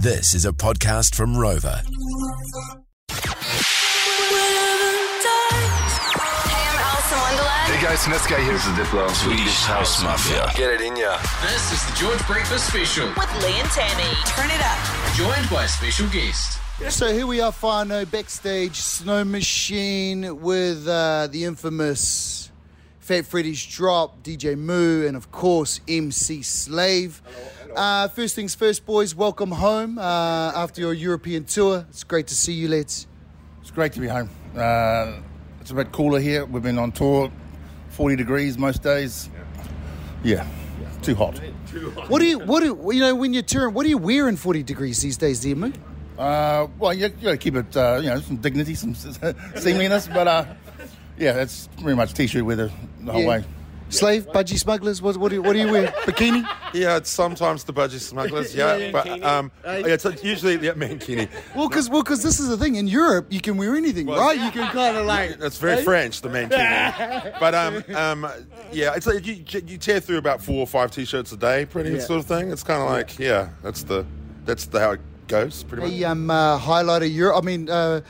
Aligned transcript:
This 0.00 0.32
is 0.34 0.44
a 0.44 0.52
podcast 0.52 1.14
from 1.14 1.36
Rover. 1.36 1.82
Hey, 1.82 1.84
I'm 6.68 6.78
Alison 6.78 7.18
Wonderland. 7.18 7.72
Hey 7.72 7.82
guys, 7.82 8.04
Niska 8.04 8.38
here. 8.42 8.52
This 8.52 8.66
is 8.66 8.72
Diplo. 8.74 9.10
Swedish 9.10 9.64
House 9.64 10.02
Mafia. 10.02 10.50
Get 10.56 10.74
it 10.74 10.80
in 10.82 10.96
ya. 10.96 11.18
This 11.42 11.72
is 11.72 11.84
the 11.86 11.96
George 11.96 12.24
Breakfast 12.26 12.68
Special, 12.68 13.08
With 13.08 13.42
Lee 13.42 13.58
and 13.58 13.68
Tammy. 13.70 14.14
Turn 14.26 14.50
it 14.50 14.60
up. 14.60 14.78
joined 15.16 15.50
by 15.50 15.64
a 15.64 15.68
special 15.68 16.08
guest. 16.10 16.60
So 16.90 17.12
here 17.12 17.26
we 17.26 17.40
are, 17.40 17.50
Fano, 17.50 18.04
backstage, 18.04 18.76
Snow 18.76 19.24
Machine 19.24 20.40
with 20.40 20.86
uh, 20.86 21.26
the 21.26 21.44
infamous 21.44 22.52
Fat 23.00 23.26
Freddy's 23.26 23.66
Drop, 23.66 24.22
DJ 24.22 24.56
Mu, 24.56 25.04
and 25.08 25.16
of 25.16 25.32
course 25.32 25.80
MC 25.88 26.42
Slave. 26.42 27.20
Uh, 27.78 28.08
first 28.08 28.34
things 28.34 28.56
first, 28.56 28.84
boys, 28.84 29.14
welcome 29.14 29.52
home 29.52 29.98
uh, 29.98 30.02
after 30.56 30.80
your 30.80 30.92
European 30.92 31.44
tour. 31.44 31.86
It's 31.90 32.02
great 32.02 32.26
to 32.26 32.34
see 32.34 32.52
you, 32.52 32.66
lads. 32.66 33.06
It's 33.60 33.70
great 33.70 33.92
to 33.92 34.00
be 34.00 34.08
home. 34.08 34.28
Uh, 34.56 35.20
it's 35.60 35.70
a 35.70 35.74
bit 35.74 35.92
cooler 35.92 36.18
here. 36.18 36.44
We've 36.44 36.60
been 36.60 36.76
on 36.76 36.90
tour, 36.90 37.30
40 37.90 38.16
degrees 38.16 38.58
most 38.58 38.82
days. 38.82 39.30
Yeah, 40.24 40.44
too 41.02 41.14
hot. 41.14 41.38
What 42.08 42.18
do 42.18 42.26
you, 42.26 42.40
what 42.40 42.64
do 42.64 42.66
you 42.92 42.98
know 43.00 43.14
when 43.14 43.32
you're 43.32 43.44
touring? 43.44 43.74
What 43.74 43.84
do 43.84 43.90
you 43.90 43.98
wear 43.98 44.28
in 44.28 44.36
40 44.36 44.64
degrees 44.64 45.00
these 45.00 45.16
days, 45.16 45.38
dear 45.38 45.54
Mu? 45.54 45.70
Uh, 46.18 46.66
well, 46.80 46.92
you, 46.92 47.04
you 47.04 47.10
got 47.10 47.30
to 47.30 47.36
keep 47.36 47.54
it, 47.54 47.76
uh, 47.76 48.00
you 48.02 48.08
know, 48.08 48.18
some 48.18 48.38
dignity, 48.38 48.74
some 48.74 48.92
seemliness, 49.54 50.08
but 50.08 50.26
uh, 50.26 50.44
yeah, 51.16 51.40
it's 51.42 51.68
pretty 51.80 51.94
much 51.94 52.12
t-shirt 52.12 52.44
weather 52.44 52.72
the 53.02 53.12
whole 53.12 53.22
Yeah. 53.22 53.28
way. 53.28 53.44
Slave, 53.90 54.26
budgie 54.28 54.58
smugglers, 54.58 55.00
what, 55.00 55.16
what, 55.16 55.30
do 55.30 55.36
you, 55.36 55.42
what 55.42 55.54
do 55.54 55.60
you 55.60 55.70
wear? 55.70 55.88
Bikini? 56.04 56.46
Yeah, 56.74 56.96
it's 56.98 57.08
sometimes 57.08 57.64
the 57.64 57.72
budgie 57.72 57.98
smugglers. 58.00 58.54
Yeah, 58.54 58.90
but 58.92 59.22
um, 59.22 59.50
yeah, 59.64 59.82
it's 59.86 60.04
usually 60.22 60.54
yeah, 60.54 60.72
mankini. 60.72 61.28
Well, 61.54 61.68
because 61.68 61.88
well, 61.88 62.02
'cause 62.02 62.22
this 62.22 62.38
is 62.38 62.48
the 62.48 62.56
thing. 62.56 62.74
In 62.74 62.86
Europe, 62.86 63.26
you 63.30 63.40
can 63.40 63.56
wear 63.56 63.76
anything, 63.76 64.06
right? 64.06 64.38
You 64.38 64.50
can 64.50 64.70
kind 64.72 64.96
of 64.96 65.06
like. 65.06 65.38
That's 65.38 65.58
very 65.58 65.82
French, 65.82 66.20
the 66.20 66.28
mankini. 66.28 67.38
but 67.40 67.54
um, 67.54 67.84
um, 67.94 68.30
yeah, 68.72 68.94
it's 68.94 69.06
like 69.06 69.26
you, 69.26 69.44
you 69.66 69.78
tear 69.78 70.00
through 70.00 70.18
about 70.18 70.42
four 70.42 70.56
or 70.56 70.66
five 70.66 70.90
t-shirts 70.90 71.32
a 71.32 71.36
day, 71.36 71.64
pretty 71.64 71.98
sort 72.00 72.20
of 72.20 72.26
thing. 72.26 72.50
It's 72.50 72.62
kind 72.62 72.82
of 72.82 72.90
like 72.90 73.18
yeah, 73.18 73.50
that's 73.62 73.84
the 73.84 74.04
that's 74.44 74.66
the 74.66 74.80
how 74.80 74.90
it 74.92 75.00
goes, 75.28 75.62
pretty 75.62 75.82
much. 75.82 75.92
Hey, 75.92 76.04
um, 76.04 76.30
uh, 76.30 76.58
highlight 76.58 77.02
of 77.02 77.08
Europe. 77.08 77.36
I 77.42 77.46
mean, 77.46 77.70
uh, 77.70 78.02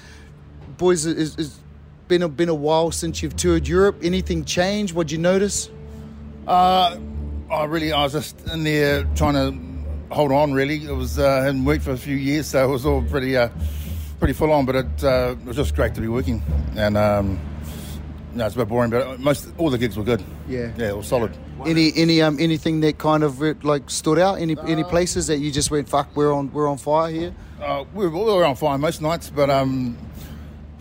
boys, 0.77 1.07
is, 1.07 1.37
it's 1.37 1.61
been 2.09 2.23
a, 2.23 2.29
been 2.29 2.49
a 2.49 2.55
while 2.55 2.91
since 2.91 3.23
you've 3.23 3.37
toured 3.37 3.69
Europe. 3.69 4.01
Anything 4.03 4.45
change? 4.45 4.93
What'd 4.93 5.13
you 5.13 5.19
notice? 5.19 5.71
Uh, 6.47 6.99
I 7.51 7.65
really, 7.65 7.93
I 7.93 8.03
was 8.03 8.13
just 8.13 8.49
in 8.49 8.65
there 8.65 9.05
trying 9.15 9.35
to 9.35 10.15
hold 10.15 10.33
on. 10.33 10.53
Really, 10.53 10.85
it 10.85 10.93
was 10.93 11.19
uh, 11.19 11.43
hadn't 11.43 11.65
worked 11.65 11.85
for 11.85 11.93
a 11.93 11.99
few 11.99 12.17
years, 12.17 12.47
so 12.47 12.65
it 12.65 12.71
was 12.71 12.87
all 12.87 13.03
pretty, 13.03 13.37
uh, 13.37 13.51
pretty 14.19 14.35
full 14.35 14.53
on. 14.53 14.67
But 14.67 14.77
it, 14.77 15.05
uh, 15.05 15.37
it 15.39 15.45
was 15.45 15.57
just 15.57 15.75
great 15.75 15.95
to 15.95 16.01
be 16.01 16.09
working, 16.09 16.43
and 16.77 16.97
um, 16.97 17.39
no, 18.35 18.47
it's 18.47 18.55
a 18.55 18.59
bit 18.59 18.69
boring, 18.69 18.91
but 18.91 19.21
most 19.21 19.49
all 19.59 19.71
the 19.71 19.79
gigs 19.79 19.97
were 19.97 20.05
good. 20.05 20.23
Yeah. 20.49 20.73
yeah, 20.77 20.89
it 20.89 20.97
was 20.97 21.07
solid. 21.07 21.37
Any 21.67 21.93
any 21.97 22.23
um 22.23 22.39
anything 22.39 22.81
that 22.81 22.99
kind 22.99 23.25
of 23.25 23.43
uh, 23.43 23.55
like 23.63 23.91
stood 23.91 24.19
out? 24.19 24.39
Any 24.39 24.57
any 24.67 24.85
places 24.85 25.27
that 25.27 25.39
you 25.39 25.51
just 25.51 25.71
went 25.71 25.89
fuck? 25.89 26.15
We're 26.15 26.33
on 26.33 26.53
we're 26.53 26.69
on 26.69 26.79
fire 26.79 27.11
here. 27.11 27.35
Uh, 27.61 27.85
we, 27.93 28.07
were, 28.07 28.11
we 28.11 28.33
were 28.33 28.45
on 28.45 28.55
fire 28.55 28.79
most 28.79 29.03
nights, 29.03 29.31
but 29.31 29.51
um, 29.51 29.99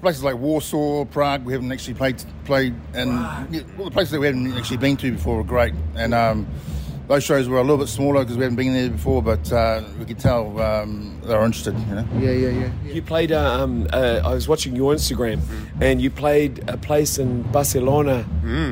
places 0.02 0.24
like 0.24 0.36
Warsaw, 0.36 1.06
Prague, 1.06 1.46
we 1.46 1.54
haven't 1.54 1.72
actually 1.72 1.96
played 1.96 2.24
played, 2.46 2.74
and 2.94 3.12
yeah, 3.54 3.62
all 3.78 3.86
the 3.86 3.92
places 3.92 4.12
that 4.12 4.20
we 4.20 4.26
hadn't 4.26 4.52
actually 4.54 4.78
been 4.78 4.98
to 4.98 5.12
before 5.12 5.38
were 5.38 5.44
great. 5.44 5.74
And 5.96 6.14
um, 6.14 6.48
those 7.08 7.24
shows 7.24 7.48
were 7.48 7.58
a 7.58 7.62
little 7.62 7.78
bit 7.78 7.88
smaller 7.88 8.22
because 8.22 8.36
we 8.38 8.44
hadn't 8.44 8.58
been 8.58 8.74
there 8.74 8.90
before, 8.90 9.24
but 9.24 9.52
uh, 9.52 9.82
we 9.98 10.06
could 10.06 10.20
tell 10.20 10.60
um, 10.62 11.20
they 11.24 11.34
were 11.34 11.46
interested. 11.46 11.78
You 11.80 11.96
know. 11.96 12.08
Yeah, 12.20 12.32
yeah, 12.32 12.50
yeah. 12.50 12.94
You 12.94 13.02
played. 13.02 13.32
Uh, 13.32 13.64
um, 13.64 13.88
uh, 13.94 14.22
I 14.24 14.34
was 14.34 14.48
watching 14.48 14.76
your 14.76 14.94
Instagram, 14.94 15.42
and 15.82 16.02
you 16.02 16.10
played 16.10 16.68
a 16.70 16.78
place 16.78 17.18
in 17.18 17.44
Barcelona. 17.44 18.24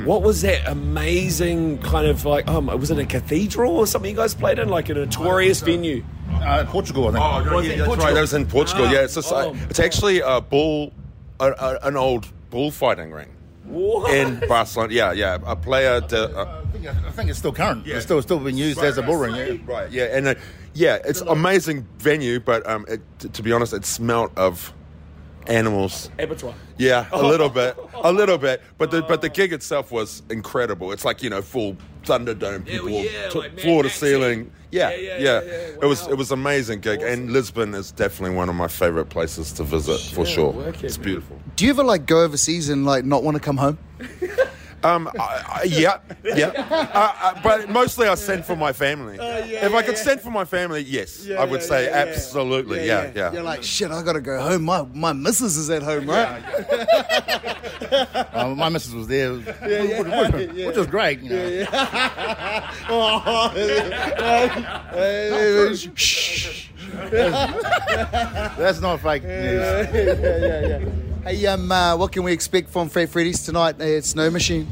What 0.06 0.22
was 0.22 0.42
that 0.42 0.68
amazing 0.68 1.80
kind 1.80 2.08
of 2.08 2.26
like? 2.26 2.48
Um, 2.48 2.68
was 2.68 2.92
it 2.92 3.00
a 3.00 3.06
cathedral 3.06 3.76
or 3.76 3.88
something 3.88 4.12
you 4.12 4.18
guys 4.18 4.34
played 4.34 4.60
in, 4.60 4.70
like 4.70 4.90
a 4.90 4.94
notorious 4.94 5.62
venue? 5.62 6.04
Uh, 6.34 6.66
Portugal, 6.66 7.08
I 7.08 7.12
think. 7.12 7.24
Oh, 7.24 7.44
no, 7.44 7.56
Was 7.56 7.68
yeah, 7.68 7.76
that's 7.78 7.88
Portugal? 7.88 8.06
right. 8.06 8.14
That 8.14 8.22
was 8.22 8.34
in 8.34 8.46
Portugal. 8.46 8.86
Ah, 8.88 8.92
yeah, 8.92 9.04
it's 9.04 9.16
just, 9.16 9.32
oh. 9.32 9.56
it's 9.70 9.80
actually 9.80 10.20
a 10.20 10.42
bull, 10.42 10.94
a, 11.40 11.52
a, 11.52 11.80
an 11.84 11.98
old 11.98 12.28
bullfighting 12.50 13.12
ring 13.12 13.30
What? 13.66 14.14
in 14.14 14.40
Barcelona. 14.48 14.94
Yeah, 14.94 15.12
yeah. 15.12 15.38
A 15.46 15.56
player. 15.56 16.02
Did, 16.02 16.14
uh, 16.14 16.62
I 16.64 16.72
think, 16.72 16.88
I 16.88 17.12
think 17.12 17.30
it's 17.30 17.40
still 17.40 17.52
current. 17.54 17.86
Yeah. 17.86 17.96
It's 17.96 18.06
still 18.06 18.22
still 18.22 18.40
being 18.40 18.58
used 18.58 18.80
as 18.80 18.98
a 18.98 19.02
bull 19.04 19.18
ring. 19.18 19.36
Yeah. 19.36 19.58
Right, 19.66 19.92
yeah, 19.92 20.16
and 20.16 20.28
uh, 20.28 20.36
yeah, 20.74 21.00
it's 21.06 21.22
amazing 21.22 21.88
venue, 21.98 22.40
but 22.40 22.68
um, 22.70 22.86
it, 22.88 23.02
t- 23.20 23.30
to 23.30 23.44
be 23.44 23.52
honest, 23.52 23.74
it 23.74 23.86
smelt 23.86 24.32
of 24.38 24.74
animals. 25.48 26.10
Abattoir. 26.20 26.54
Yeah, 26.78 27.08
a 27.12 27.22
little 27.22 27.50
bit, 27.62 27.78
a 27.94 28.12
little 28.12 28.38
bit, 28.38 28.62
but 28.78 28.92
the 28.92 29.02
but 29.02 29.22
the 29.22 29.30
gig 29.30 29.54
itself 29.54 29.92
was 29.92 30.22
incredible. 30.30 30.92
It's 30.92 31.06
like 31.06 31.24
you 31.24 31.30
know 31.30 31.42
full 31.42 31.78
Thunderdome 32.06 32.66
people, 32.66 32.90
yeah, 32.90 33.30
t- 33.30 33.40
like 33.40 33.60
floor 33.60 33.84
to 33.84 33.90
ceiling. 33.90 34.52
Yeah, 34.72 34.90
Yeah, 34.90 34.96
yeah, 34.98 35.02
yeah, 35.02 35.18
yeah, 35.18 35.42
yeah. 35.42 35.84
It 35.84 35.86
was 35.86 36.08
it 36.08 36.18
was 36.18 36.32
amazing 36.32 36.82
gig, 36.82 37.02
and 37.02 37.32
Lisbon 37.32 37.74
is 37.74 37.92
definitely 37.92 38.36
one 38.36 38.50
of 38.50 38.56
my 38.56 38.68
favorite 38.68 39.06
places 39.10 39.52
to 39.54 39.64
visit 39.64 40.00
for 40.14 40.26
sure. 40.26 40.52
wicked, 40.52 40.84
It's 40.84 40.98
man. 40.98 41.06
beautiful. 41.06 41.40
Do 41.56 41.66
you 41.66 41.72
ever 41.72 41.84
like 41.84 42.06
go 42.06 42.24
overseas 42.24 42.70
and 42.70 42.86
like 42.86 43.06
not 43.06 43.24
want 43.24 43.36
to 43.36 43.42
come 43.42 43.58
home? 43.58 43.78
Um, 44.84 45.10
I, 45.20 45.62
I, 45.62 45.64
yeah, 45.64 45.98
yeah, 46.24 46.50
uh, 46.70 47.14
uh, 47.20 47.42
but 47.42 47.70
mostly 47.70 48.08
I 48.08 48.14
send 48.14 48.46
for 48.46 48.56
my 48.56 48.72
family. 48.72 49.18
if 49.20 49.74
I 49.74 49.82
could 49.82 49.98
send 49.98 50.22
for 50.22 50.30
my 50.30 50.46
family, 50.46 50.82
yes, 50.84 51.28
I 51.28 51.44
would 51.44 51.64
say 51.64 51.90
absolutely, 51.90 52.86
yeah, 52.86 53.12
yeah. 53.16 53.32
You're 53.34 53.42
like 53.42 53.64
shit. 53.64 53.90
I 53.90 54.04
gotta 54.04 54.22
go 54.22 54.40
home. 54.40 54.62
My 54.64 54.84
my 54.94 55.12
missus 55.14 55.58
is 55.58 55.72
at 55.72 55.82
home, 55.82 56.08
right? 56.08 56.44
Uh, 57.92 58.54
my 58.58 58.70
missus 58.70 58.94
was 58.94 59.08
there, 59.08 59.34
which, 59.34 59.46
which- 59.46 60.66
which 60.66 60.76
was 60.78 60.88
great. 60.88 61.20
You 61.22 61.30
know. 61.30 61.66
Shh. 65.96 66.70
That's 67.12 68.80
not 68.82 69.00
fake 69.02 69.24
news. 69.24 69.88
Hey, 71.24 71.46
um, 71.48 71.72
uh, 71.72 71.98
what 71.98 72.12
can 72.12 72.24
we 72.24 72.32
expect 72.32 72.70
from 72.70 72.88
Fred 72.90 73.10
Freddy's 73.10 73.44
tonight 73.44 73.80
at 73.82 74.04
Snow 74.06 74.30
Machine? 74.30 74.68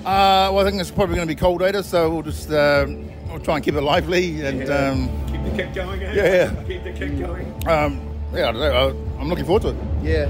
Uh, 0.00 0.48
well, 0.52 0.60
I 0.60 0.64
think 0.70 0.80
it's 0.80 0.90
probably 0.90 1.16
going 1.16 1.26
to 1.28 1.34
be 1.34 1.38
cold 1.38 1.60
later, 1.60 1.82
so 1.82 2.08
we'll 2.10 2.22
just 2.22 2.50
uh, 2.50 2.86
we'll 3.28 3.40
try 3.40 3.56
and 3.56 3.64
keep 3.64 3.74
it 3.74 3.80
lively 3.82 4.40
and 4.46 4.70
um, 4.70 5.08
Keep 5.30 5.44
the 5.44 5.50
kick 5.62 5.74
going. 5.74 6.02
eh? 6.02 6.14
Yeah, 6.14 6.24
yeah. 6.54 6.62
Keep 6.64 6.84
the 6.84 6.92
kick 6.92 7.18
going. 7.18 7.46
um, 7.68 8.00
yeah, 8.32 8.48
I 8.48 8.52
don't 8.52 8.60
know. 8.60 8.96
I'm 9.18 9.28
looking 9.28 9.44
forward 9.44 9.62
to 9.62 9.68
it. 9.70 9.76
Yeah. 10.02 10.26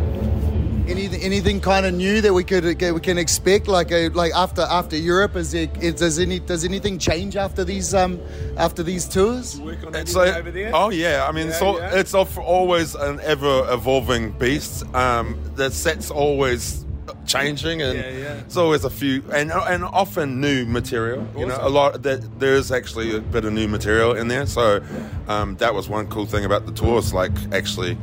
Anything, 0.90 1.22
anything 1.22 1.60
kind 1.60 1.86
of 1.86 1.94
new 1.94 2.20
that 2.20 2.34
we 2.34 2.42
could 2.42 2.64
uh, 2.82 2.92
we 2.92 3.00
can 3.00 3.16
expect, 3.16 3.68
like 3.68 3.92
a, 3.92 4.08
like 4.08 4.32
after 4.34 4.62
after 4.62 4.96
Europe, 4.96 5.36
is 5.36 5.52
there 5.52 5.68
is, 5.80 5.94
does 5.94 6.18
any 6.18 6.40
does 6.40 6.64
anything 6.64 6.98
change 6.98 7.36
after 7.36 7.62
these 7.64 7.94
um 7.94 8.20
after 8.56 8.82
these 8.82 9.06
tours? 9.06 9.60
Work 9.60 9.86
on 9.86 9.94
It's 9.94 10.16
like, 10.16 10.34
over 10.34 10.50
there. 10.50 10.72
oh 10.74 10.90
yeah, 10.90 11.26
I 11.28 11.32
mean, 11.32 11.46
it's, 11.46 11.62
all, 11.62 11.78
yeah. 11.78 11.94
it's 11.94 12.12
always 12.12 12.96
an 12.96 13.20
ever 13.20 13.72
evolving 13.72 14.32
beast. 14.32 14.84
Um, 14.92 15.38
the 15.54 15.70
set's 15.70 16.10
always 16.10 16.84
changing, 17.24 17.82
and 17.82 17.96
Yeah, 17.96 18.10
yeah. 18.10 18.34
it's 18.40 18.56
always 18.56 18.84
a 18.84 18.90
few, 18.90 19.22
and 19.32 19.52
and 19.52 19.84
often 19.84 20.40
new 20.40 20.66
material. 20.66 21.24
You 21.38 21.46
know, 21.46 21.58
a 21.60 21.68
lot 21.70 22.02
that 22.02 22.40
there 22.40 22.54
is 22.54 22.72
actually 22.72 23.14
a 23.14 23.20
bit 23.20 23.44
of 23.44 23.52
new 23.52 23.68
material 23.68 24.16
in 24.16 24.26
there. 24.26 24.44
So 24.46 24.82
um, 25.28 25.54
that 25.58 25.72
was 25.72 25.88
one 25.88 26.08
cool 26.08 26.26
thing 26.26 26.44
about 26.44 26.66
the 26.66 26.72
tours, 26.72 27.14
like 27.14 27.32
actually 27.52 27.96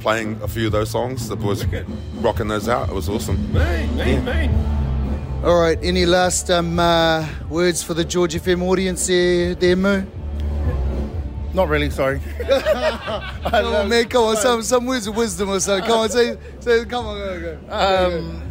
playing 0.00 0.40
a 0.42 0.48
few 0.48 0.66
of 0.66 0.72
those 0.72 0.90
songs. 0.90 1.28
The 1.28 1.36
boys 1.36 1.64
rocking 2.16 2.48
those 2.48 2.68
out. 2.68 2.88
It 2.88 2.94
was 2.94 3.08
awesome. 3.08 3.52
Man, 3.52 3.96
man, 3.96 4.24
man. 4.24 5.44
All 5.44 5.60
right. 5.60 5.78
Any 5.82 6.06
last 6.06 6.50
um 6.50 6.78
uh, 6.78 7.28
words 7.48 7.82
for 7.82 7.94
the 7.94 8.04
George 8.04 8.34
FM 8.34 8.62
audience 8.62 9.06
there, 9.06 9.54
there 9.54 9.76
Mu? 9.76 10.02
Not 11.54 11.68
really, 11.68 11.90
sorry. 11.90 12.20
Come 12.38 13.74
on, 13.74 13.88
man. 13.88 14.08
Come 14.08 14.24
on. 14.24 14.36
Some 14.36 14.62
some 14.62 14.86
words 14.86 15.06
of 15.06 15.16
wisdom 15.16 15.50
or 15.50 15.60
something. 15.60 15.88
Come 15.88 16.00
on. 16.00 16.08
Say 16.10 16.36
say. 16.60 16.84
Come 16.84 17.06
on. 17.06 17.18
Go, 17.18 17.40
go. 17.40 17.74
Um, 17.74 18.42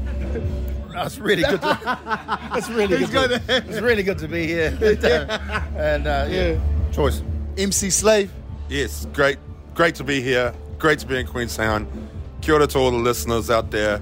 that's 0.93 1.19
really 1.19 1.43
good. 1.43 1.61
To, 1.61 1.99
that's 2.53 2.69
really 2.69 3.05
good. 3.05 3.29
To, 3.29 3.63
it's 3.67 3.81
really 3.81 4.03
good 4.03 4.17
to 4.17 4.27
be 4.27 4.47
here. 4.47 4.77
And, 4.81 5.05
uh, 5.05 5.39
and 5.77 6.07
uh, 6.07 6.27
yeah. 6.29 6.59
choice. 6.91 7.21
MC 7.57 7.89
Slave. 7.91 8.31
Yes, 8.69 9.07
great, 9.13 9.37
great 9.75 9.95
to 9.95 10.03
be 10.03 10.21
here. 10.21 10.53
Great 10.79 10.99
to 10.99 11.07
be 11.07 11.17
in 11.19 11.25
Queenstown. 11.27 11.87
Kia 12.41 12.53
ora 12.55 12.67
to 12.67 12.77
all 12.77 12.91
the 12.91 12.97
listeners 12.97 13.49
out 13.49 13.71
there. 13.71 14.01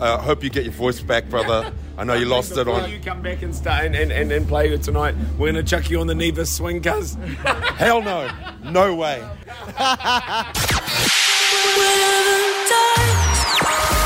Uh, 0.00 0.18
hope 0.18 0.42
you 0.42 0.50
get 0.50 0.64
your 0.64 0.72
voice 0.72 1.00
back, 1.00 1.28
brother. 1.28 1.70
I 1.96 2.04
know 2.04 2.14
you 2.14 2.24
lost 2.36 2.52
it 2.52 2.64
Before 2.64 2.80
on. 2.80 2.90
you 2.90 2.98
come 2.98 3.22
back 3.22 3.42
and 3.42 3.54
start 3.54 3.84
and, 3.84 3.94
and, 3.94 4.10
and, 4.10 4.32
and 4.32 4.48
play 4.48 4.72
it 4.72 4.82
tonight, 4.82 5.14
we're 5.38 5.48
gonna 5.52 5.62
chuck 5.62 5.90
you 5.90 6.00
on 6.00 6.06
the 6.06 6.14
Nevis 6.14 6.50
swing, 6.50 6.82
cuz. 6.82 7.14
Hell 7.76 8.02
no, 8.02 8.28
no 8.64 8.94
way. 8.94 9.22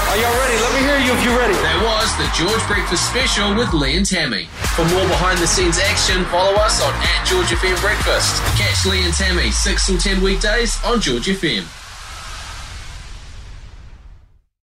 Are 0.09 0.17
y'all 0.17 0.39
ready? 0.41 0.57
Let 0.61 0.73
me 0.75 0.81
hear 0.81 0.99
you 0.99 1.13
if 1.13 1.25
you're 1.25 1.39
ready. 1.39 1.55
That 1.55 1.79
was 1.85 2.09
the 2.19 2.27
George 2.37 2.65
Breakfast 2.67 3.09
Special 3.09 3.55
with 3.55 3.73
Lee 3.73 3.97
and 3.97 4.05
Tammy. 4.07 4.45
For 4.75 4.85
more 4.89 5.07
behind 5.07 5.39
the 5.39 5.47
scenes 5.47 5.79
action, 5.79 6.25
follow 6.27 6.55
us 6.57 6.83
on 6.83 6.93
at 6.95 7.27
George 7.27 7.47
FM 7.47 7.79
Breakfast. 7.81 8.43
Catch 8.59 8.87
Lee 8.87 9.05
and 9.05 9.15
Tammy 9.15 9.51
6 9.51 9.87
till 9.87 9.99
10 9.99 10.21
weekdays 10.23 10.77
on 10.85 11.01
George 11.01 11.27
FM. 11.27 11.65